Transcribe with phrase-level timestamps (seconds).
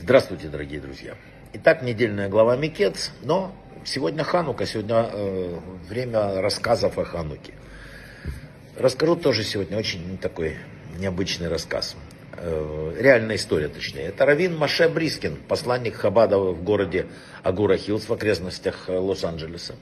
[0.00, 1.14] Здравствуйте, дорогие друзья.
[1.54, 3.52] Итак, недельная глава Микец, но
[3.84, 5.58] сегодня Ханука, сегодня э,
[5.88, 7.54] время рассказов о Хануке.
[8.76, 10.56] Расскажу тоже сегодня очень такой
[10.98, 11.96] необычный рассказ.
[12.36, 14.02] Э, реальная история, точнее.
[14.02, 17.06] Это Раввин Моше Брискин, посланник Хабада в городе
[17.42, 19.76] Агура Хиллс в окрестностях э, Лос-Анджелеса.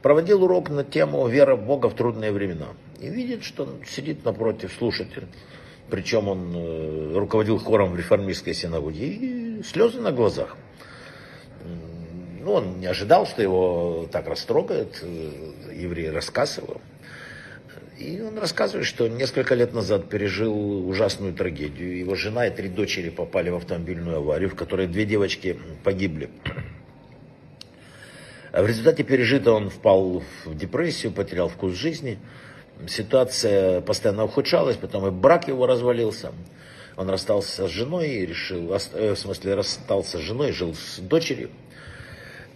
[0.00, 2.68] Проводил урок на тему «Вера в Бога в трудные времена».
[3.00, 5.28] И видит, что сидит напротив слушатель.
[5.90, 9.06] Причем он э, руководил хором в реформистской синагоге.
[9.06, 10.56] И слезы на глазах.
[12.42, 15.02] Ну, он не ожидал, что его так растрогает.
[15.72, 16.80] Еврей рассказ его.
[17.98, 21.96] И он рассказывает, что несколько лет назад пережил ужасную трагедию.
[21.98, 26.28] Его жена и три дочери попали в автомобильную аварию, в которой две девочки погибли.
[28.52, 32.18] В результате пережитого он впал в депрессию, потерял вкус жизни.
[32.88, 36.32] Ситуация постоянно ухудшалась, потом и брак его развалился.
[36.96, 41.50] Он расстался с женой и решил, э, в смысле, расстался с женой, жил с дочерью.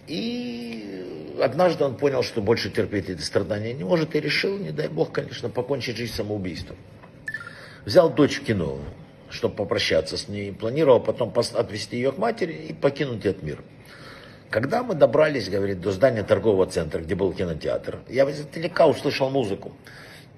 [0.07, 1.05] И
[1.41, 5.11] однажды он понял, что больше терпеть эти страдания не может, и решил, не дай бог,
[5.11, 6.77] конечно, покончить жизнь самоубийством.
[7.85, 8.79] Взял дочь в кино,
[9.29, 13.63] чтобы попрощаться с ней, планировал потом отвезти ее к матери и покинуть этот мир.
[14.49, 19.71] Когда мы добрались, говорит, до здания торгового центра, где был кинотеатр, я издалека услышал музыку.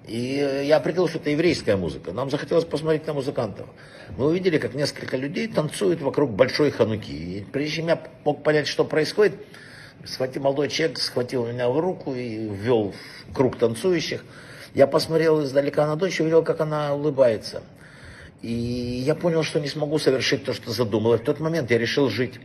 [0.08, 2.12] И я определил, что это еврейская музыка.
[2.12, 3.68] Нам захотелось посмотреть на музыкантов.
[4.18, 7.12] Мы увидели, как несколько людей танцуют вокруг большой хануки.
[7.12, 9.36] И прежде чем я мог понять, что происходит,
[10.06, 12.94] схватил молодой человек, схватил меня в руку и ввел
[13.30, 14.26] в круг танцующих.
[14.74, 17.64] Я посмотрел издалека на дочь и увидел, как она улыбается.
[18.42, 21.14] И я понял, что не смогу совершить то, что задумал.
[21.14, 22.42] И в тот момент я решил жить.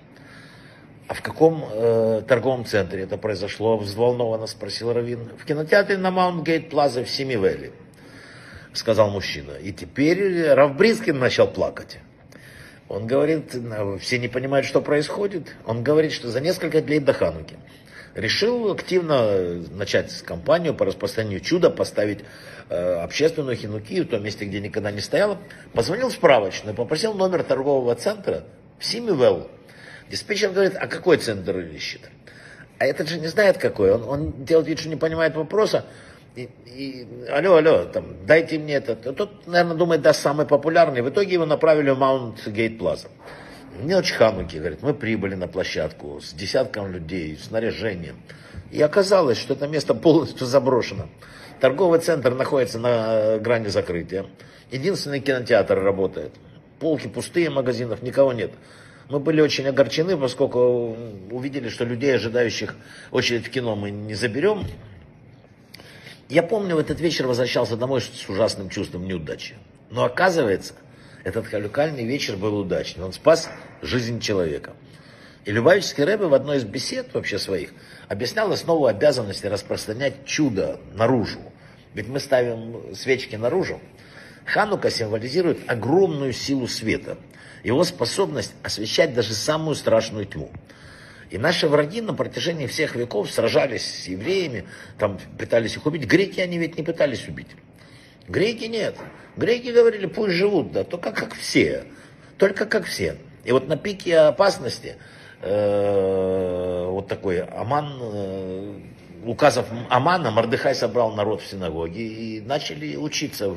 [1.09, 3.79] А в каком э, торговом центре это произошло?
[3.79, 5.31] Взволнованно спросил Равин.
[5.39, 7.73] В кинотеатре на Маунт-Гейт Плаза в Семивелли,
[8.75, 9.53] сказал мужчина.
[9.53, 11.99] И теперь Равбрискин начал плакать.
[12.89, 13.57] Он говорит,
[14.01, 15.57] все не понимают, что происходит.
[15.65, 17.57] Он говорит, что за несколько дней до Хануки
[18.15, 22.21] решил активно начать кампанию по распространению чуда, поставить
[22.69, 25.39] э, общественную хинуки в том месте, где никогда не стояла.
[25.73, 28.45] Позвонил в справочную, попросил номер торгового центра
[28.79, 29.49] в Симивелл.
[30.11, 32.03] Диспетчер говорит, а какой центр ищет?
[32.79, 33.93] А этот же не знает какой.
[33.93, 35.85] Он, он делает вид, что не понимает вопроса.
[36.37, 38.95] И, и, алло, алло, там, дайте мне это.
[38.95, 41.03] Тот, наверное, думает, да, самый популярный.
[41.03, 43.09] В итоге его направили в Маунт Гейт Плаза.
[43.81, 48.17] Мелочь Хануки, говорит, мы прибыли на площадку с десятком людей, с снаряжением.
[48.71, 51.09] И оказалось, что это место полностью заброшено.
[51.61, 54.27] Торговый центр находится на э, грани закрытия.
[54.71, 56.33] Единственный кинотеатр работает.
[56.79, 58.53] Полки пустые в магазинах, никого нет.
[59.09, 60.97] Мы были очень огорчены, поскольку
[61.31, 62.77] увидели, что людей, ожидающих
[63.11, 64.67] очередь в кино, мы не заберем.
[66.29, 69.55] Я помню, в этот вечер возвращался домой с ужасным чувством неудачи.
[69.91, 70.75] Но оказывается,
[71.25, 73.05] этот халюкальный вечер был удачный.
[73.05, 73.49] Он спас
[73.81, 74.75] жизнь человека.
[75.47, 77.71] И Любавический Рэбе в одной из бесед вообще своих
[78.09, 81.41] объяснял основу обязанности распространять чудо наружу.
[81.95, 83.81] Ведь мы ставим свечки наружу.
[84.49, 87.17] Ханука символизирует огромную силу света–
[87.63, 90.51] его способность освещать даже самую страшную тьму.
[91.31, 94.65] И наши враги на протяжении всех веков сражались с евреями,
[94.99, 96.07] там пытались их убить.
[96.07, 97.49] Греки они ведь не пытались убить.
[98.27, 98.97] Греки нет.
[99.37, 101.85] Греки говорили, пусть живут, да, только как все.
[102.39, 103.17] Только как все.
[103.45, 104.97] И вот на пике опасности
[105.43, 108.81] э, вот такой Аман, э,
[109.27, 113.55] указов Амана, Мордыхай собрал народ в синагоге и начали учиться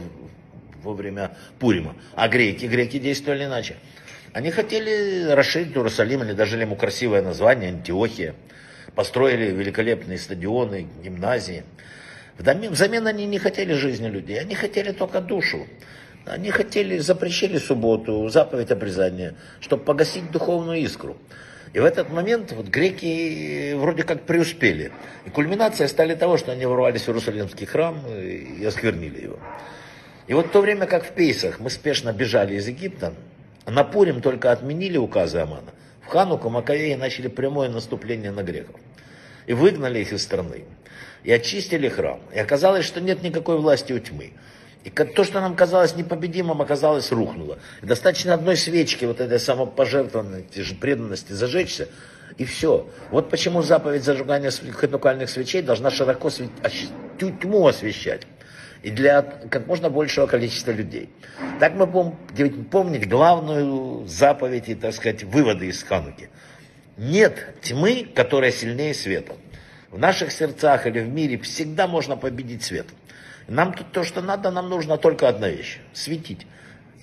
[0.83, 1.95] во время Пурима.
[2.15, 3.75] А греки, греки действовали иначе.
[4.33, 8.35] Они хотели расширить Иерусалим, они дали ему красивое название Антиохия.
[8.95, 11.63] Построили великолепные стадионы, гимназии.
[12.37, 15.67] Взамен они не хотели жизни людей, они хотели только душу.
[16.25, 21.17] Они хотели, запрещили субботу, заповедь обрезания, чтобы погасить духовную искру.
[21.73, 24.91] И в этот момент вот греки вроде как преуспели.
[25.25, 29.39] И кульминация стали того, что они ворвались в Иерусалимский храм и осквернили его.
[30.31, 33.13] И вот в то время, как в Пейсах мы спешно бежали из Египта,
[33.65, 35.73] на Пурим только отменили указы Амана.
[36.01, 38.79] В Хануку Маковеи начали прямое наступление на греков.
[39.45, 40.63] И выгнали их из страны.
[41.25, 42.21] И очистили храм.
[42.33, 44.31] И оказалось, что нет никакой власти у тьмы.
[44.85, 47.59] И то, что нам казалось непобедимым, оказалось рухнуло.
[47.81, 51.89] И достаточно одной свечки, вот этой самопожертвованности, преданности зажечься,
[52.37, 52.87] и все.
[53.09, 56.29] Вот почему заповедь зажигания ханукальных свечей должна широко
[57.19, 58.21] тьму освещать
[58.83, 61.09] и для как можно большего количества людей.
[61.59, 66.29] Так мы будем помнить главную заповедь и, так сказать, выводы из Хануки.
[66.97, 69.35] Нет тьмы, которая сильнее света.
[69.89, 72.87] В наших сердцах или в мире всегда можно победить свет.
[73.47, 76.47] Нам тут то, что надо, нам нужно только одна вещь– светить.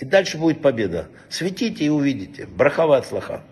[0.00, 1.08] И дальше будет победа.
[1.28, 2.46] Светите и увидите.
[2.46, 3.42] Брахава от слаха.